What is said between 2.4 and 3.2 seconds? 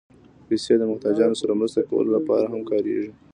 هم کارېږي.